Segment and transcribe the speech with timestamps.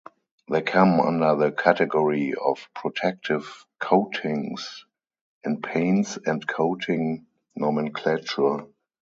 [0.49, 4.83] They come under the category of "protective coatings"
[5.43, 8.65] in paints and coating nomenclature.